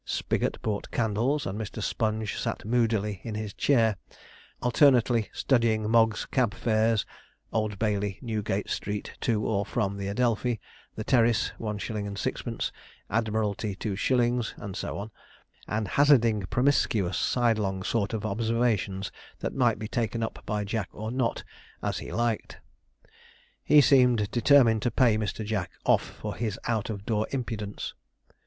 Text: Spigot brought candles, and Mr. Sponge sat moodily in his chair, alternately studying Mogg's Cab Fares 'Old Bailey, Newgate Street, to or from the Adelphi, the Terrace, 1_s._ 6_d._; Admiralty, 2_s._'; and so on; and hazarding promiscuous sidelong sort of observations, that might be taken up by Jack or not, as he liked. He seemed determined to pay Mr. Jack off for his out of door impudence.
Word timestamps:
Spigot 0.03 0.59
brought 0.63 0.89
candles, 0.89 1.45
and 1.45 1.61
Mr. 1.61 1.79
Sponge 1.79 2.35
sat 2.35 2.65
moodily 2.65 3.21
in 3.23 3.35
his 3.35 3.53
chair, 3.53 3.97
alternately 4.59 5.29
studying 5.31 5.87
Mogg's 5.91 6.25
Cab 6.25 6.55
Fares 6.55 7.05
'Old 7.53 7.77
Bailey, 7.77 8.17
Newgate 8.23 8.67
Street, 8.67 9.13
to 9.21 9.45
or 9.45 9.63
from 9.63 9.97
the 9.97 10.07
Adelphi, 10.07 10.59
the 10.95 11.03
Terrace, 11.03 11.51
1_s._ 11.59 11.83
6_d._; 12.13 12.71
Admiralty, 13.11 13.75
2_s._'; 13.75 14.53
and 14.57 14.75
so 14.75 14.97
on; 14.97 15.11
and 15.67 15.87
hazarding 15.87 16.47
promiscuous 16.49 17.15
sidelong 17.19 17.83
sort 17.83 18.11
of 18.15 18.25
observations, 18.25 19.11
that 19.37 19.53
might 19.53 19.77
be 19.77 19.87
taken 19.87 20.23
up 20.23 20.41
by 20.47 20.63
Jack 20.63 20.89
or 20.93 21.11
not, 21.11 21.43
as 21.83 21.99
he 21.99 22.11
liked. 22.11 22.57
He 23.63 23.81
seemed 23.81 24.31
determined 24.31 24.81
to 24.81 24.89
pay 24.89 25.15
Mr. 25.19 25.45
Jack 25.45 25.69
off 25.85 26.01
for 26.03 26.33
his 26.33 26.59
out 26.65 26.89
of 26.89 27.05
door 27.05 27.27
impudence. 27.29 27.93